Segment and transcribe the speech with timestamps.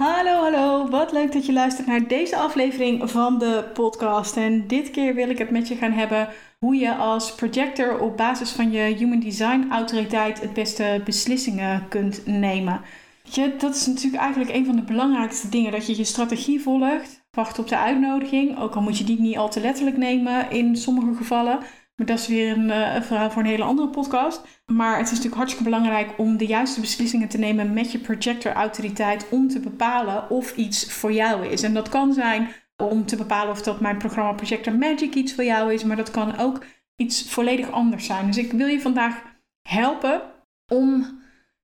[0.00, 0.88] Hallo, hallo.
[0.88, 4.36] Wat leuk dat je luistert naar deze aflevering van de podcast.
[4.36, 8.16] En dit keer wil ik het met je gaan hebben hoe je als projector op
[8.16, 12.80] basis van je human design autoriteit het beste beslissingen kunt nemen.
[13.22, 17.22] Je, dat is natuurlijk eigenlijk een van de belangrijkste dingen, dat je je strategie volgt,
[17.30, 20.76] wacht op de uitnodiging, ook al moet je die niet al te letterlijk nemen in
[20.76, 21.58] sommige gevallen.
[22.00, 24.42] Maar dat is weer een, uh, verhaal voor een hele andere podcast.
[24.66, 28.52] Maar het is natuurlijk hartstikke belangrijk om de juiste beslissingen te nemen met je projector
[28.52, 31.62] autoriteit om te bepalen of iets voor jou is.
[31.62, 35.44] En dat kan zijn om te bepalen of dat mijn programma Projector Magic iets voor
[35.44, 36.64] jou is, maar dat kan ook
[36.96, 38.26] iets volledig anders zijn.
[38.26, 39.22] Dus ik wil je vandaag
[39.68, 40.22] helpen
[40.72, 41.20] om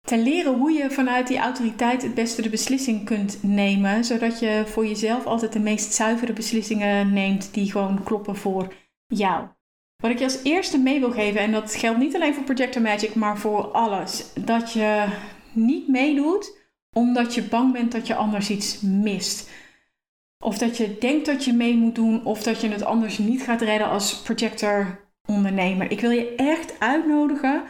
[0.00, 4.62] te leren hoe je vanuit die autoriteit het beste de beslissing kunt nemen, zodat je
[4.66, 8.74] voor jezelf altijd de meest zuivere beslissingen neemt die gewoon kloppen voor
[9.06, 9.56] jou.
[10.02, 12.82] Wat ik je als eerste mee wil geven, en dat geldt niet alleen voor Projector
[12.82, 15.06] Magic, maar voor alles, dat je
[15.52, 16.56] niet meedoet
[16.92, 19.50] omdat je bang bent dat je anders iets mist.
[20.44, 23.42] Of dat je denkt dat je mee moet doen, of dat je het anders niet
[23.42, 25.90] gaat redden als projector ondernemer.
[25.90, 27.62] Ik wil je echt uitnodigen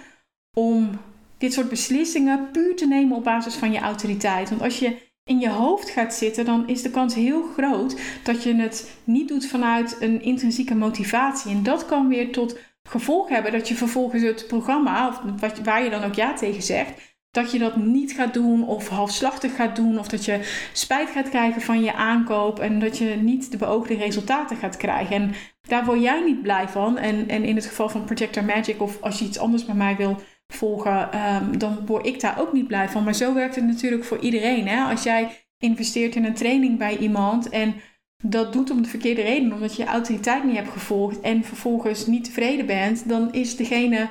[0.52, 0.90] om
[1.38, 4.48] dit soort beslissingen puur te nemen op basis van je autoriteit.
[4.48, 8.42] Want als je in je hoofd gaat zitten, dan is de kans heel groot dat
[8.42, 11.50] je het niet doet vanuit een intrinsieke motivatie.
[11.50, 15.20] En dat kan weer tot gevolg hebben dat je vervolgens het programma, of
[15.64, 19.56] waar je dan ook ja tegen zegt, dat je dat niet gaat doen of halfslachtig
[19.56, 23.50] gaat doen of dat je spijt gaat krijgen van je aankoop en dat je niet
[23.50, 25.16] de beoogde resultaten gaat krijgen.
[25.16, 26.98] En daar word jij niet blij van.
[26.98, 29.96] En, en in het geval van Projector Magic of als je iets anders bij mij
[29.96, 30.16] wil
[30.52, 33.04] volgen, um, dan word ik daar ook niet blij van.
[33.04, 34.68] Maar zo werkt het natuurlijk voor iedereen.
[34.68, 34.82] Hè?
[34.82, 37.74] Als jij investeert in een training bij iemand en
[38.22, 42.24] dat doet om de verkeerde reden, omdat je autoriteit niet hebt gevolgd en vervolgens niet
[42.24, 44.08] tevreden bent, dan is degene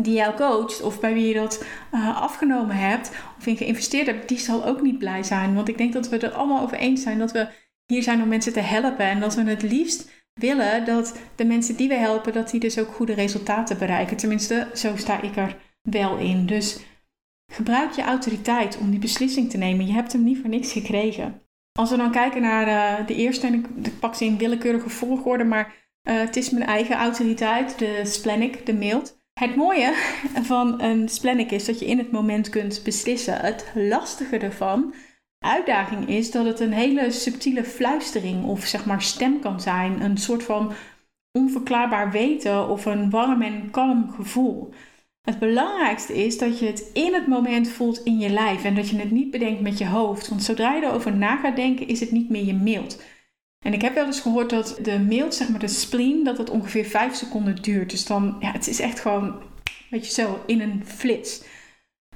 [0.00, 4.28] die jou coacht of bij wie je dat uh, afgenomen hebt of in geïnvesteerd hebt,
[4.28, 5.54] die zal ook niet blij zijn.
[5.54, 7.48] Want ik denk dat we er allemaal over eens zijn dat we
[7.86, 11.76] hier zijn om mensen te helpen en dat we het liefst willen dat de mensen
[11.76, 14.16] die we helpen, dat die dus ook goede resultaten bereiken.
[14.16, 16.46] Tenminste, zo sta ik er wel in.
[16.46, 16.80] Dus
[17.52, 19.86] gebruik je autoriteit om die beslissing te nemen.
[19.86, 21.42] Je hebt hem niet voor niks gekregen.
[21.78, 24.88] Als we dan kijken naar de, eh, de eerste, en ik, pak ze in willekeurige
[24.88, 25.74] volgorde, maar
[26.08, 29.20] uh, het is mijn eigen autoriteit, de splenic, de mild.
[29.40, 29.94] Het mooie
[30.52, 33.40] van een splenic is dat je in het moment kunt beslissen.
[33.40, 34.94] Het lastige ervan,
[35.42, 40.02] uitdaging is dat het een hele subtiele fluistering of zeg maar stem kan zijn.
[40.02, 40.72] Een soort van
[41.38, 44.72] onverklaarbaar weten of een warm en kalm gevoel.
[45.22, 48.88] Het belangrijkste is dat je het in het moment voelt in je lijf en dat
[48.88, 50.28] je het niet bedenkt met je hoofd.
[50.28, 53.02] Want zodra je erover na gaat denken, is het niet meer je mild.
[53.64, 56.50] En ik heb wel eens gehoord dat de mild, zeg maar de spleen, dat het
[56.50, 57.90] ongeveer 5 seconden duurt.
[57.90, 59.34] Dus dan, ja, het is echt gewoon,
[59.90, 61.42] weet je zo, in een flits.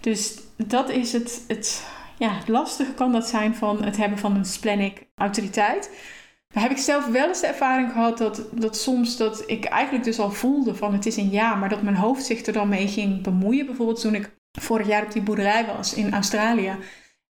[0.01, 1.87] Dus dat is het, het,
[2.19, 5.91] ja, het lastige kan dat zijn van het hebben van een splenic autoriteit.
[6.49, 10.05] Dan heb ik zelf wel eens de ervaring gehad dat, dat soms dat ik eigenlijk
[10.05, 12.69] dus al voelde van het is een ja, maar dat mijn hoofd zich er dan
[12.69, 13.67] mee ging bemoeien.
[13.67, 16.77] Bijvoorbeeld toen ik vorig jaar op die boerderij was in Australië.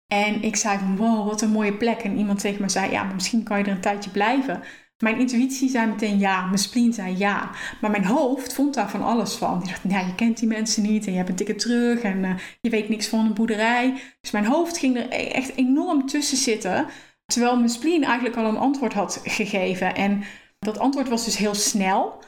[0.07, 2.01] En ik zei van wow, wat een mooie plek.
[2.03, 4.63] En iemand tegen me zei, ja, maar misschien kan je er een tijdje blijven.
[4.99, 7.51] Mijn intuïtie zei meteen ja, mijn spleen zei ja.
[7.81, 9.59] Maar mijn hoofd vond daar van alles van.
[9.59, 12.25] Die dacht, ja, je kent die mensen niet en je hebt een ticket terug en
[12.25, 13.95] uh, je weet niks van een boerderij.
[14.21, 16.87] Dus mijn hoofd ging er e-, echt enorm tussen zitten.
[17.27, 19.95] Terwijl mijn spleen eigenlijk al een antwoord had gegeven.
[19.95, 20.23] En
[20.59, 22.23] dat antwoord was dus heel snel.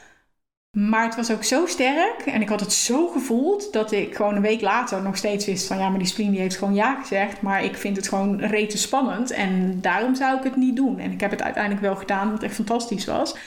[0.77, 4.35] Maar het was ook zo sterk en ik had het zo gevoeld dat ik gewoon
[4.35, 7.01] een week later nog steeds wist van ja, maar die spleen die heeft gewoon ja
[7.01, 7.41] gezegd.
[7.41, 10.99] Maar ik vind het gewoon rete spannend en daarom zou ik het niet doen.
[10.99, 13.37] En ik heb het uiteindelijk wel gedaan, wat echt fantastisch was.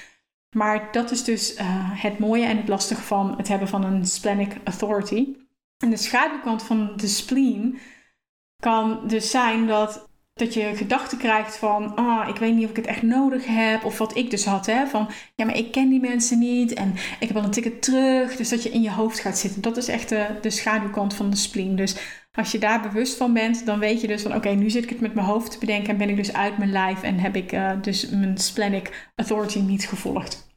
[0.57, 1.61] Maar dat is dus uh,
[2.03, 5.37] het mooie en het lastige van het hebben van een splenic authority.
[5.79, 7.79] En de schaduwkant van de spleen
[8.63, 10.09] kan dus zijn dat
[10.45, 13.85] dat je gedachten krijgt van, ah, ik weet niet of ik het echt nodig heb.
[13.85, 16.95] Of wat ik dus had, hè, van, ja, maar ik ken die mensen niet en
[17.21, 18.37] ik heb al een ticket terug.
[18.37, 19.63] Dus dat je in je hoofd gaat zitten.
[19.63, 21.77] Dat is echt de, de schaduwkant van de spleen.
[21.77, 21.97] Dus
[22.33, 24.91] als je daar bewust van bent, dan weet je dus van, oké, nu zit ik
[24.91, 27.37] het met mijn hoofd te bedenken en ben ik dus uit mijn lijf en heb
[27.37, 30.51] ik uh, dus mijn splenic authority niet gevolgd.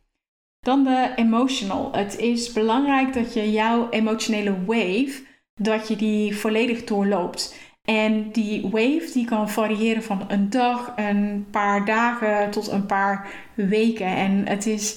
[0.60, 1.92] Dan de emotional.
[1.92, 5.24] Het is belangrijk dat je jouw emotionele wave,
[5.54, 7.56] dat je die volledig doorloopt.
[7.86, 13.28] En die wave die kan variëren van een dag, een paar dagen tot een paar
[13.54, 14.08] weken.
[14.08, 14.94] En het is,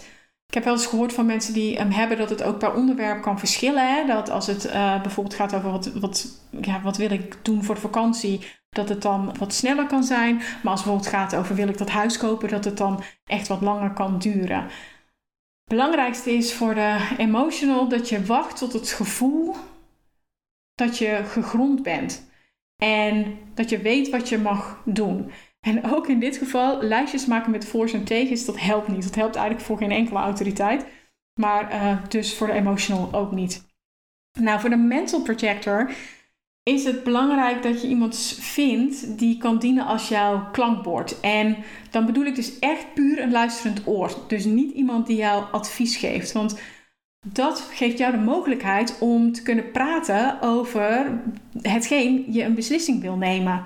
[0.47, 3.23] ik heb wel eens gehoord van mensen die hem hebben dat het ook per onderwerp
[3.23, 3.95] kan verschillen.
[3.95, 4.07] Hè?
[4.07, 7.75] Dat als het uh, bijvoorbeeld gaat over wat, wat, ja, wat wil ik doen voor
[7.75, 8.41] de vakantie,
[8.71, 10.37] dat het dan wat sneller kan zijn.
[10.37, 13.49] Maar als het bijvoorbeeld gaat over wil ik dat huis kopen, dat het dan echt
[13.49, 14.63] wat langer kan duren.
[14.63, 19.57] Het belangrijkste is voor de emotional dat je wacht tot het gevoel
[20.75, 22.27] dat je gegrond bent.
[22.83, 25.31] En dat je weet wat je mag doen.
[25.61, 29.03] En ook in dit geval, lijstjes maken met voor's en tegens, dat helpt niet.
[29.03, 30.87] Dat helpt eigenlijk voor geen enkele autoriteit.
[31.41, 33.67] Maar uh, dus voor de emotional ook niet.
[34.41, 35.91] Nou, voor de mental projector
[36.63, 41.21] is het belangrijk dat je iemand vindt die kan dienen als jouw klankbord.
[41.21, 41.57] En
[41.91, 44.11] dan bedoel ik dus echt puur een luisterend oor.
[44.29, 46.33] Dus niet iemand die jou advies geeft.
[46.33, 46.61] Want
[47.27, 51.21] dat geeft jou de mogelijkheid om te kunnen praten over
[51.63, 53.65] hetgeen je een beslissing wil nemen.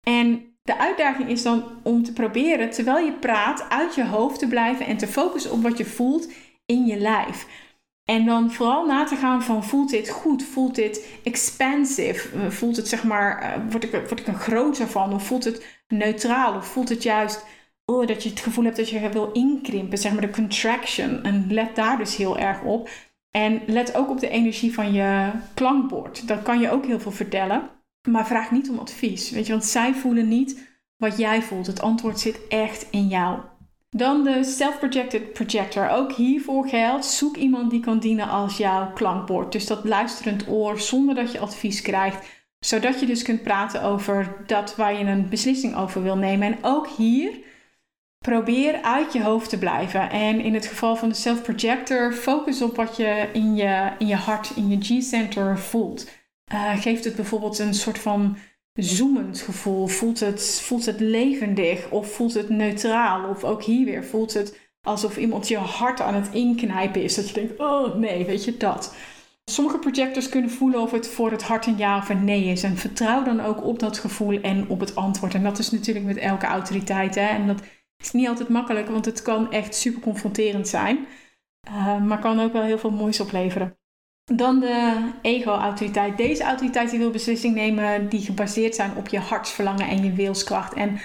[0.00, 4.48] En de uitdaging is dan om te proberen, terwijl je praat, uit je hoofd te
[4.48, 6.32] blijven en te focussen op wat je voelt
[6.66, 7.46] in je lijf.
[8.04, 10.42] En dan vooral na te gaan van voelt dit goed?
[10.42, 12.38] Voelt dit expansive?
[12.38, 15.14] Eh, voelt het zeg maar, eh, word ik, word ik een groter van?
[15.14, 16.56] Of voelt het neutraal?
[16.56, 17.44] Of voelt het juist
[17.92, 19.98] oh, dat je het gevoel hebt dat je wil inkrimpen?
[19.98, 21.22] Zeg maar de contraction.
[21.22, 22.88] En let daar dus heel erg op.
[23.30, 26.28] En let ook op de energie van je klankbord.
[26.28, 27.70] Dat kan je ook heel veel vertellen.
[28.08, 29.30] Maar vraag niet om advies.
[29.30, 31.66] Weet je, want zij voelen niet wat jij voelt.
[31.66, 33.38] Het antwoord zit echt in jou.
[33.90, 35.88] Dan de self-projected projector.
[35.88, 39.52] Ook hiervoor geldt, zoek iemand die kan dienen als jouw klankbord.
[39.52, 42.28] Dus dat luisterend oor zonder dat je advies krijgt.
[42.58, 46.46] Zodat je dus kunt praten over dat waar je een beslissing over wil nemen.
[46.46, 47.38] En ook hier,
[48.22, 50.10] probeer uit je hoofd te blijven.
[50.10, 54.14] En in het geval van de self-projector, focus op wat je in je, in je
[54.14, 56.10] hart, in je G-center voelt.
[56.52, 58.36] Uh, geeft het bijvoorbeeld een soort van
[58.72, 59.86] zoemend gevoel?
[59.86, 63.28] Voelt het, voelt het levendig of voelt het neutraal?
[63.28, 67.14] Of ook hier weer voelt het alsof iemand je hart aan het inknijpen is.
[67.14, 68.94] Dat je denkt, oh nee, weet je dat.
[69.44, 72.62] Sommige projectors kunnen voelen of het voor het hart een ja of een nee is.
[72.62, 75.34] En vertrouw dan ook op dat gevoel en op het antwoord.
[75.34, 77.14] En dat is natuurlijk met elke autoriteit.
[77.14, 77.26] Hè?
[77.26, 77.62] En dat
[78.02, 81.06] is niet altijd makkelijk, want het kan echt super confronterend zijn.
[81.68, 83.76] Uh, maar kan ook wel heel veel moois opleveren.
[84.24, 86.16] Dan de ego-autoriteit.
[86.16, 90.74] Deze autoriteit die wil beslissingen nemen die gebaseerd zijn op je hartsverlangen en je wilskracht.
[90.74, 91.00] En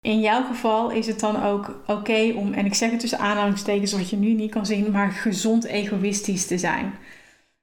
[0.00, 3.92] in jouw geval is het dan ook oké om, en ik zeg het tussen aanhalingstekens
[3.92, 6.94] wat je nu niet kan zien, maar gezond egoïstisch te zijn.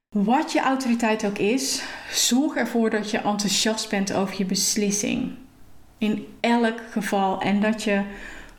[0.09, 5.31] Wat je autoriteit ook is, zorg ervoor dat je enthousiast bent over je beslissing.
[5.97, 7.41] In elk geval.
[7.41, 8.01] En dat je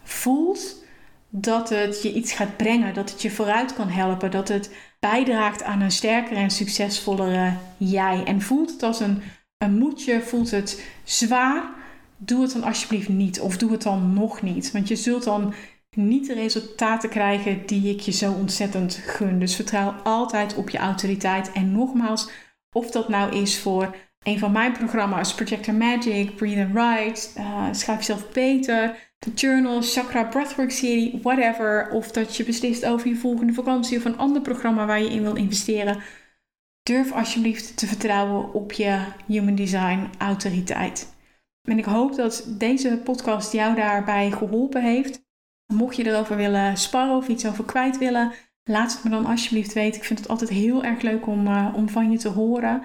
[0.08, 0.84] voelt
[1.28, 4.70] dat het je iets gaat brengen, dat het je vooruit kan helpen, dat het
[5.00, 8.24] bijdraagt aan een sterkere en succesvollere jij.
[8.24, 9.22] En voelt het als een,
[9.58, 11.70] een moedje, voelt het zwaar,
[12.16, 13.40] doe het dan alsjeblieft niet.
[13.40, 14.72] Of doe het dan nog niet.
[14.72, 15.54] Want je zult dan
[15.90, 19.38] niet de resultaten krijgen die ik je zo ontzettend gun.
[19.38, 21.52] Dus vertrouw altijd op je autoriteit.
[21.52, 22.30] En nogmaals,
[22.72, 27.66] of dat nou is voor een van mijn programma's, Projector Magic, Breathe and Write, uh,
[27.72, 31.90] Schrijf jezelf beter de journal, chakra, breathwork serie, whatever.
[31.90, 35.22] Of dat je beslist over je volgende vakantie of een ander programma waar je in
[35.22, 36.02] wil investeren.
[36.82, 41.16] Durf alsjeblieft te vertrouwen op je human design autoriteit.
[41.62, 45.26] En ik hoop dat deze podcast jou daarbij geholpen heeft.
[45.72, 48.32] Mocht je erover willen sparren of iets over kwijt willen,
[48.64, 50.00] laat het me dan alsjeblieft weten.
[50.00, 52.82] Ik vind het altijd heel erg leuk om, uh, om van je te horen.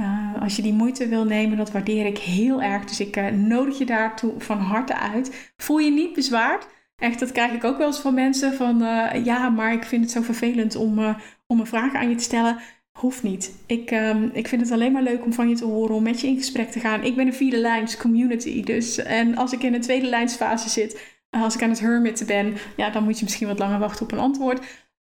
[0.00, 2.84] Uh, als je die moeite wil nemen, dat waardeer ik heel erg.
[2.84, 5.52] Dus ik uh, nodig je daartoe van harte uit.
[5.56, 6.66] Voel je niet bezwaard.
[6.96, 8.54] Echt, dat krijg ik ook wel eens van mensen.
[8.54, 11.16] Van uh, ja, maar ik vind het zo vervelend om,
[11.46, 12.58] om een vraag aan je te stellen.
[12.92, 13.62] Hoeft niet.
[13.66, 16.20] Ik, um, ik vind het alleen maar leuk om van je te horen, om met
[16.20, 17.02] je in gesprek te gaan.
[17.02, 18.62] Ik ben een vierde lijns community.
[18.62, 22.56] Dus, en als ik in een tweede lijnsfase zit, als ik aan het hermitten ben,
[22.76, 24.60] ja, dan moet je misschien wat langer wachten op een antwoord.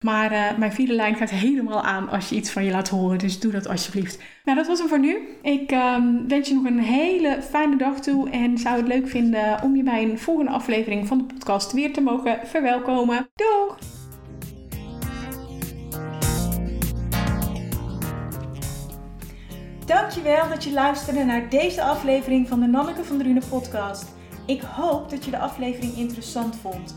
[0.04, 3.18] Maar uh, mijn vierde lijn gaat helemaal aan als je iets van je laat horen.
[3.18, 4.18] Dus doe dat alsjeblieft.
[4.44, 5.28] Nou, dat was hem voor nu.
[5.42, 8.30] Ik um, wens je nog een hele fijne dag toe.
[8.30, 11.92] En zou het leuk vinden om je bij een volgende aflevering van de podcast weer
[11.92, 13.28] te mogen verwelkomen.
[13.34, 13.78] Doeg!
[19.86, 24.12] Dankjewel dat je luisterde naar deze aflevering van de Nanneke van Drunen podcast.
[24.46, 26.96] Ik hoop dat je de aflevering interessant vond.